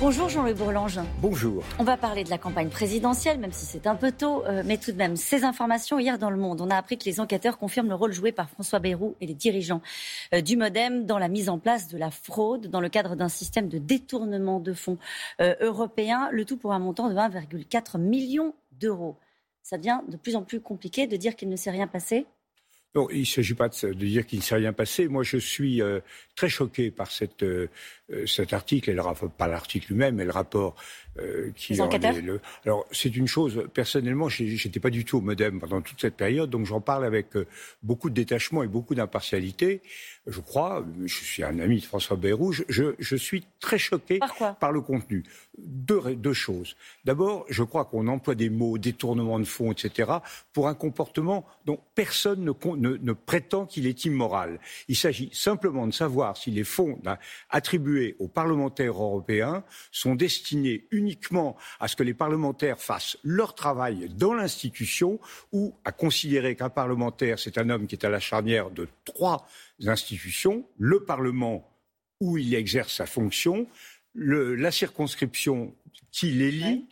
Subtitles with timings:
[0.00, 0.98] Bonjour Jean-Louis Bourlange.
[1.20, 1.62] Bonjour.
[1.78, 4.78] On va parler de la campagne présidentielle, même si c'est un peu tôt, euh, mais
[4.78, 7.58] tout de même, ces informations hier dans le monde, on a appris que les enquêteurs
[7.58, 9.82] confirment le rôle joué par François Bayrou et les dirigeants
[10.32, 13.28] euh, du Modem dans la mise en place de la fraude dans le cadre d'un
[13.28, 14.96] système de détournement de fonds
[15.42, 19.18] euh, européens, le tout pour un montant de 1,4 million d'euros.
[19.62, 22.24] Ça devient de plus en plus compliqué de dire qu'il ne s'est rien passé
[23.12, 25.08] il ne s'agit pas de, dire qu'il ne s'est rien passé.
[25.08, 25.80] Moi, je suis
[26.34, 27.44] très choqué par cette,
[28.26, 30.74] cet article, et le, pas l'article lui-même, mais le rapport
[31.20, 32.40] euh, qui Le...
[32.64, 33.64] Alors c'est une chose.
[33.74, 37.36] Personnellement, j'étais pas du tout au MoDem pendant toute cette période, donc j'en parle avec
[37.36, 37.46] euh,
[37.82, 39.82] beaucoup de détachement et beaucoup d'impartialité.
[40.26, 44.56] Je crois, je suis un ami de François Bayrou, je, je suis très choqué par,
[44.58, 45.24] par le contenu.
[45.58, 46.76] Deux, deux choses.
[47.04, 50.10] D'abord, je crois qu'on emploie des mots, détournement de fonds, etc.,
[50.52, 54.58] pour un comportement dont personne ne, ne, ne prétend qu'il est immoral.
[54.88, 57.00] Il s'agit simplement de savoir si les fonds
[57.50, 61.09] attribués aux parlementaires européens sont destinés uniquement
[61.78, 65.18] à ce que les parlementaires fassent leur travail dans l'institution
[65.52, 69.46] ou à considérer qu'un parlementaire, c'est un homme qui est à la charnière de trois
[69.86, 71.66] institutions, le Parlement
[72.20, 73.66] où il exerce sa fonction,
[74.14, 75.74] la circonscription
[76.10, 76.86] qui l'élit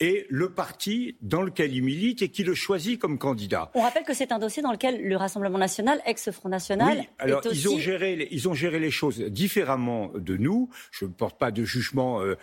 [0.00, 3.70] et le parti dans lequel il milite et qui le choisit comme candidat.
[3.74, 7.42] On rappelle que c'est un dossier dans lequel le Rassemblement national, ex-Front national, oui, alors
[7.50, 10.70] ils ont géré les, ils ont géré les choses différemment de nous.
[10.90, 12.36] Je ne porte pas de jugement, euh,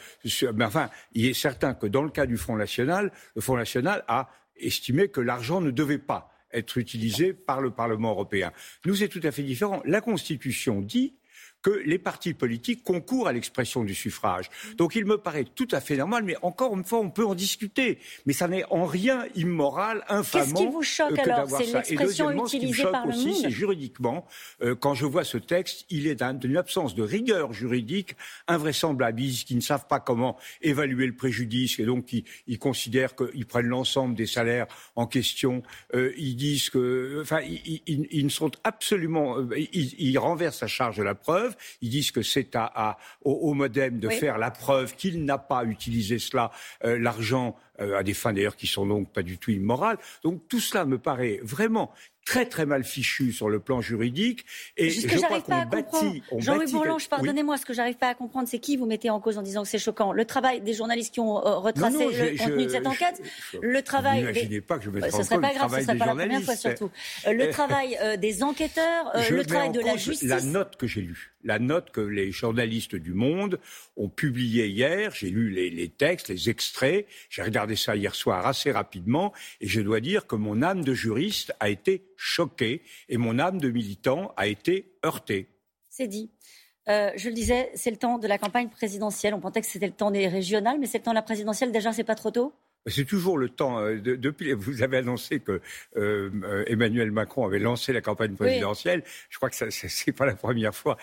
[0.54, 4.04] mais enfin, il est certain que dans le cas du Front national, le Front national
[4.08, 8.52] a estimé que l'argent ne devait pas être utilisé par le Parlement européen.
[8.86, 9.82] Nous, c'est tout à fait différent.
[9.86, 11.16] La Constitution dit
[11.62, 14.50] que les partis politiques concourent à l'expression du suffrage.
[14.78, 17.36] Donc il me paraît tout à fait normal, mais encore une fois, on peut en
[17.36, 18.00] discuter.
[18.26, 20.46] Mais ça n'est en rien immoral, infamant.
[20.46, 21.50] Qu'est-ce qui vous choque euh, alors?
[21.50, 24.26] C'est l'expression utilisée par le aussi, c'est juridiquement,
[24.62, 28.16] euh, quand je vois ce texte, il est d'une absence de rigueur juridique
[28.48, 29.22] invraisemblable.
[29.22, 33.68] Ils qui ne savent pas comment évaluer le préjudice et donc ils, considèrent qu'ils prennent
[33.68, 35.64] l'ensemble des salaires en question.
[35.94, 41.04] Euh, ils disent que, enfin, ils, ils, ne sont absolument, ils renversent la charge de
[41.04, 41.49] la preuve.
[41.82, 46.20] Ils disent que c'est à, au, Modem de faire la preuve qu'il n'a pas utilisé
[46.20, 46.52] cela,
[46.84, 49.98] euh, l'argent, euh, à des fins d'ailleurs qui sont donc pas du tout immorales.
[50.24, 51.92] Donc tout cela me paraît vraiment
[52.30, 54.46] très très mal fichu sur le plan juridique.
[54.78, 56.22] Et je crois qu'on bâtit.
[56.38, 59.40] Jean-Louis Bourlange, pardonnez-moi, ce que j'arrive pas à comprendre, c'est qui vous mettez en cause
[59.40, 60.12] en disant que c'est choquant?
[60.12, 63.20] Le travail des journalistes qui ont euh, retracé le contenu de cette enquête
[63.64, 64.20] Le travail.
[64.20, 66.56] N'imaginez pas que je mettrais Ce serait pas grave, ce serait pas la première fois
[66.56, 66.92] surtout.
[67.26, 70.30] le travail des enquêteurs, le travail de la justice.
[70.30, 73.60] La note que j'ai lue la note que les journalistes du Monde
[73.96, 75.12] ont publiée hier.
[75.16, 77.06] J'ai lu les, textes, les extraits.
[77.30, 80.94] J'ai regardé ça hier soir assez rapidement et je dois dire que mon âme de
[80.94, 85.48] juriste a été choquée et mon âme de militant a été heurtée.
[85.88, 86.30] C'est dit.
[86.90, 89.34] Euh, je le disais, c'est le temps de la campagne présidentielle.
[89.34, 91.72] On pensait que c'était le temps des régionales, mais c'est le temps de la présidentielle.
[91.72, 92.54] Déjà, c'est pas trop tôt
[92.86, 93.78] c'est toujours le temps.
[93.80, 95.62] Euh, depuis, vous avez annoncé que
[95.98, 99.04] euh, Emmanuel Macron avait lancé la campagne présidentielle.
[99.30, 100.98] Je crois que ce n'est pas la première fois,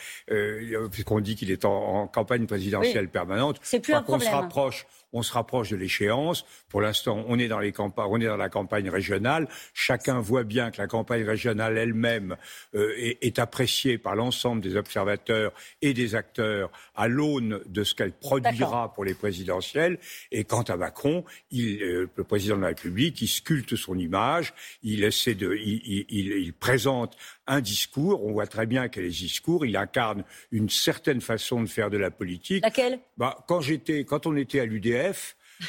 [0.91, 3.61] puisqu'on dit qu'il est en, campagne présidentielle permanente.
[3.63, 4.27] C'est plus un problème.
[4.27, 6.45] On se rapproche, on se rapproche de l'échéance.
[6.69, 9.49] Pour l'instant, on est dans les on est dans la campagne régionale.
[9.75, 12.37] Chacun voit bien que la campagne régionale elle-même
[12.75, 15.53] euh, est, appréciée par l'ensemble des observateurs
[15.83, 19.99] et des acteurs à l'aune de ce qu'elle produira pour les présidentielles.
[20.33, 24.55] Et quant à Macron, il, euh, le président de la République, il sculpte son image,
[24.83, 28.25] il essaie de, il, il présente un discours.
[28.25, 29.65] On voit très bien quel est le discours.
[29.67, 32.63] Il incarne une certaine façon de faire de la politique.
[32.63, 32.99] Laquelle?
[33.17, 35.06] Bah, quand, j'étais, quand on était à l'UDF,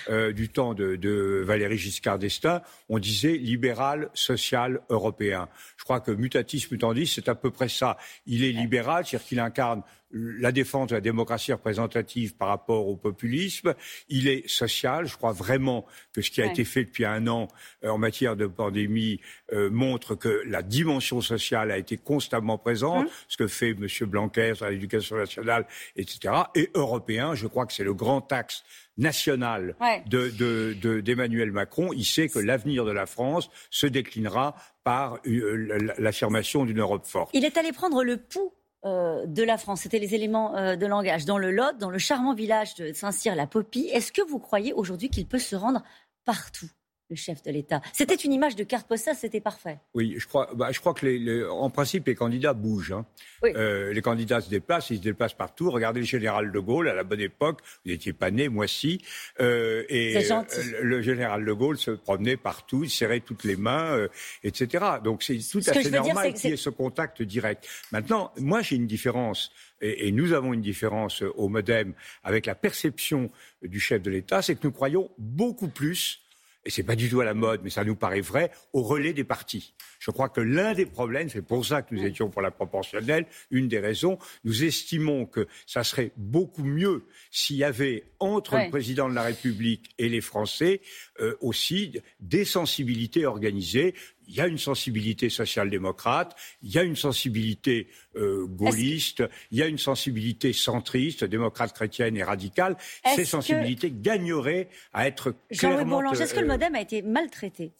[0.10, 5.48] euh, du temps de, de Valéry Giscard d'Estaing, on disait libéral, social, européen.
[5.78, 7.98] Je crois que mutatis mutandis, c'est à peu près ça.
[8.26, 12.96] Il est libéral, c'est-à-dire qu'il incarne la défense de la démocratie représentative par rapport au
[12.96, 13.76] populisme.
[14.10, 15.06] Il est social.
[15.06, 17.48] Je crois vraiment que ce qui a été fait depuis un an
[17.84, 19.20] euh, en matière de pandémie
[19.52, 23.06] euh, montre que la dimension sociale a été constamment présente.
[23.06, 23.12] Hum.
[23.28, 23.88] Ce que fait M.
[24.08, 26.34] Blanquer sur l'éducation nationale, etc.
[26.56, 28.64] Et européen, je crois que c'est le grand axe
[28.98, 29.76] national
[30.08, 31.92] d'Emmanuel Macron.
[31.94, 37.30] Il sait que l'avenir de la France se déclinera par euh, l'affirmation d'une Europe forte.
[37.34, 38.54] Il est allé prendre le pouls
[38.86, 39.82] euh, de la France.
[39.82, 41.26] C'était les éléments euh, de langage.
[41.26, 45.28] Dans le Lot, dans le charmant village de Saint-Cyr-la-Popie, est-ce que vous croyez aujourd'hui qu'il
[45.28, 45.84] peut se rendre
[46.26, 46.70] partout?
[47.10, 47.82] Le chef de l'État.
[47.94, 49.80] C'était une image de carte postale, c'était parfait.
[49.94, 52.92] Oui, je crois, bah, je crois que, les, en principe, les candidats bougent.
[52.92, 53.06] Hein.
[53.44, 55.72] Euh, les candidats se déplacent, ils se déplacent partout.
[55.72, 59.02] Regardez le général de Gaulle à la bonne époque, vous n'étiez pas né, moi si.
[59.40, 60.44] Euh, et euh,
[60.82, 64.08] le général de Gaulle se promenait partout, il serrait toutes les mains,
[64.44, 64.86] etc.
[65.04, 67.68] Donc c'est tout à fait normal qu'il y ait ce contact direct.
[67.92, 69.52] Maintenant, moi j'ai une différence
[69.82, 71.94] et, nous avons une différence au MoDem
[72.24, 73.30] avec la perception
[73.62, 76.27] du chef de l'État, c'est que nous croyons beaucoup plus
[76.68, 79.14] et c'est pas du tout à la mode, mais ça nous paraît vrai, au relais
[79.14, 79.74] des partis.
[80.00, 83.26] Je crois que l'un des problèmes, c'est pour ça que nous étions pour la proportionnelle,
[83.52, 88.70] une des raisons, nous estimons que ça serait beaucoup mieux s'il y avait entre le
[88.70, 90.82] président de la République et les Français
[91.22, 93.96] euh, aussi des sensibilités organisées,
[94.28, 99.64] il y a une sensibilité social-démocrate, il y a une sensibilité euh, gaulliste, il y
[99.64, 102.76] a une sensibilité centriste, démocrate chrétienne et radicale.
[103.16, 106.02] Ces sensibilités gagneraient à être clairement...
[106.02, 107.74] Jean-Louis est-ce que le euh, MoDem a été maltraité?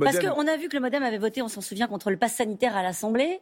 [0.00, 2.36] Parce qu'on a vu que le MoDem avait voté, on s'en souvient, contre le pass
[2.36, 3.40] sanitaire à l'Assemblée.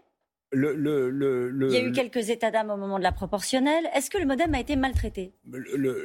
[0.53, 3.89] Il y a eu quelques états d'âme au moment de la proportionnelle.
[3.95, 5.33] Est-ce que le modem a été maltraité?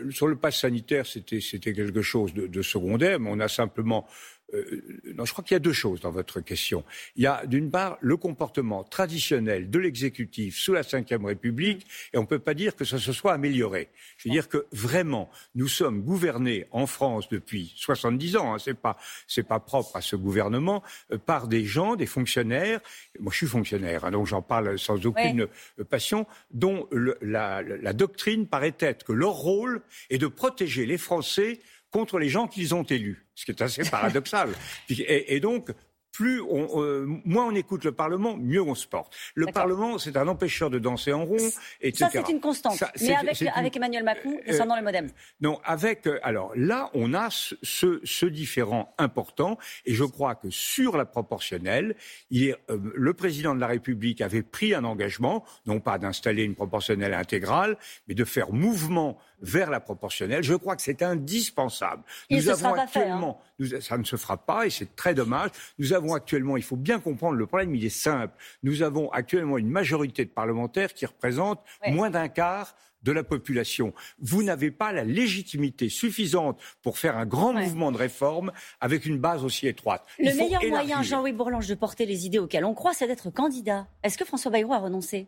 [0.10, 4.08] Sur le pass sanitaire, c'était quelque chose de, de secondaire, mais on a simplement
[4.54, 4.84] euh,
[5.16, 6.84] non, je crois qu'il y a deux choses dans votre question.
[7.16, 12.18] Il y a d'une part le comportement traditionnel de l'exécutif sous la Ve République, et
[12.18, 13.90] on ne peut pas dire que ça se soit amélioré.
[14.18, 18.74] Je veux dire que vraiment, nous sommes gouvernés en France depuis 70 ans, hein, c'est
[18.74, 18.98] pas
[19.28, 22.80] c'est pas propre à ce gouvernement, euh, par des gens, des fonctionnaires.
[23.20, 25.48] Moi, je suis fonctionnaire, hein, donc j'en parle sans aucune
[25.90, 26.88] passion, dont
[27.22, 31.60] la, la doctrine paraît être que leur rôle est de protéger les Français
[31.92, 34.50] contre les gens qu'ils ont élus, ce qui est assez paradoxal.
[34.90, 35.72] et, donc,
[36.12, 39.16] plus on, euh, moins on écoute le Parlement, mieux on se porte.
[39.36, 41.38] Le Parlement, c'est un empêcheur de danser en rond,
[41.82, 41.94] etc.
[41.98, 42.84] Ça, c'est une constante.
[43.00, 43.16] Mais
[43.56, 45.10] avec, Emmanuel Macron, euh, concernant le modem.
[45.42, 46.08] Non, avec.
[46.08, 51.06] Euh, alors là, on a ce, ce, différent important, et je crois que sur la
[51.06, 51.96] proportionnelle,
[52.30, 57.14] il, le président de la République avait pris un engagement, non pas d'installer une proportionnelle
[57.14, 57.78] intégrale,
[58.08, 60.44] mais de faire mouvement vers la proportionnelle.
[60.44, 62.04] Je crois que c'est indispensable.
[62.30, 62.80] nous avons hein.
[62.80, 63.42] actuellement,
[63.82, 65.52] ça ne se fera pas et c'est très dommage.
[65.78, 68.34] Nous avons actuellement, il faut bien comprendre le problème, il est simple.
[68.64, 73.94] Nous avons actuellement une majorité de parlementaires qui représentent moins d'un quart de la population.
[74.20, 78.52] Vous n'avez pas la légitimité suffisante pour faire un grand mouvement de réforme
[78.82, 80.06] avec une base aussi étroite.
[80.20, 83.88] Le meilleur moyen, Jean-Louis Bourlange, de porter les idées auxquelles on croit, c'est d'être candidat.
[84.04, 85.28] Est-ce que François Bayrou a renoncé?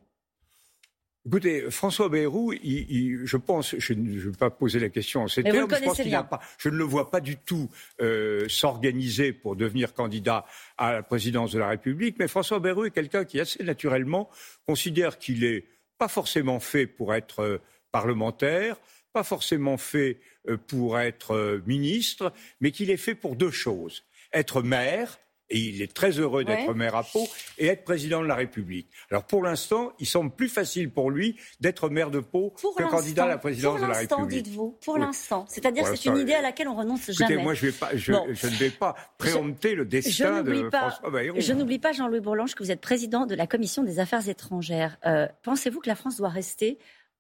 [1.24, 5.70] Écoutez, François Bayrou, je pense, je ne vais pas poser la question en ces termes,
[5.70, 7.70] je pense qu'il pas, je ne le vois pas du tout
[8.02, 10.46] euh, s'organiser pour devenir candidat
[10.80, 14.32] à la présidence de la République, mais François Bayrou est quelqu'un qui assez naturellement
[14.66, 15.66] considère qu'il est
[16.00, 17.58] pas forcément fait pour être euh,
[17.92, 18.78] parlementaire,
[19.14, 20.20] pas forcément fait
[20.50, 24.06] euh, pour être ministre, mais qu'il est fait pour deux choses.
[24.34, 25.20] Être maire
[25.52, 27.28] et il est très heureux d'être maire à Pau
[27.58, 28.90] et être président de la République.
[29.10, 33.26] Alors pour l'instant, il semble plus facile pour lui d'être maire de Pau que candidat
[33.26, 34.10] à la présidence de la République.
[34.10, 34.78] Pour l'instant, dites-vous.
[34.84, 35.46] Pour l'instant.
[35.48, 37.44] C'est-à-dire c'est une idée à laquelle on renonce écoutez, jamais.
[37.44, 41.40] moi, je, vais pas, je, ne vais pas préempter le destin de François Bayrou.
[41.40, 44.98] Je n'oublie pas, Jean-Louis Bourlange, que vous êtes président de la Commission des Affaires étrangères.
[45.06, 46.80] Euh, pensez-vous que la France doit rester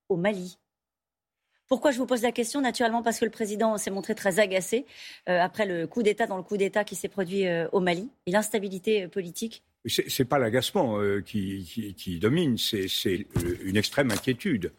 [0.09, 0.57] au Mali?
[1.71, 2.59] Pourquoi je vous pose la question?
[2.59, 4.85] Naturellement parce que le président s'est montré très agacé
[5.29, 8.09] euh, après le coup d'État dans le coup d'État qui s'est produit euh, au Mali
[8.25, 9.63] et l'instabilité euh, politique.
[9.85, 13.25] Ce n'est pas l'agacement qui, qui, domine, c'est
[13.63, 14.71] une extrême inquiétude.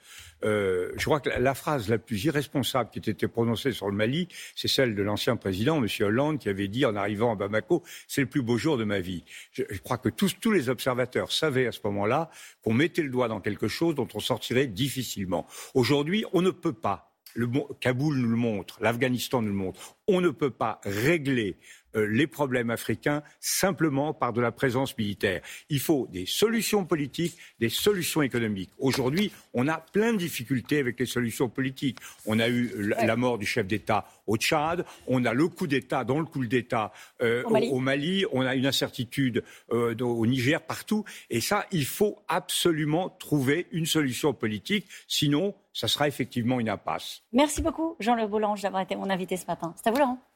[0.44, 4.28] Euh, je crois que la, phrase la plus irresponsable qui était prononcée sur le Mali,
[4.56, 5.88] c'est celle de l'ancien président, M.
[6.00, 9.00] Hollande, qui avait dit en arrivant à Bamako, c'est le plus beau jour de ma
[9.00, 9.24] vie.
[9.52, 12.30] Je, crois que tous, tous les observateurs savaient à ce moment-là
[12.62, 15.46] qu'on mettait le doigt dans quelque chose dont on sortirait difficilement.
[15.74, 17.48] Aujourd'hui, on ne peut pas le,
[17.80, 19.96] Kaboul nous le montre, l'Afghanistan nous le montre.
[20.08, 21.56] On ne peut pas régler
[21.94, 25.42] euh, les problèmes africains simplement par de la présence militaire.
[25.68, 28.70] Il faut des solutions politiques, des solutions économiques.
[28.78, 31.98] Aujourd'hui, on a plein de difficultés avec les solutions politiques.
[32.26, 36.04] On a eu la mort du chef d'État au Tchad, on a le coup d'État
[36.04, 38.24] dans le coup d'État euh, au, Mali.
[38.32, 39.42] on a une incertitude
[39.72, 41.04] euh, au Niger, partout.
[41.28, 47.22] Et ça, il faut absolument trouver une solution politique, sinon ça sera effectivement une impasse.
[47.32, 49.74] Merci beaucoup, Jean-Le Boulange, d'avoir été mon invité ce matin.
[49.76, 50.31] C'est à vous, 그럼.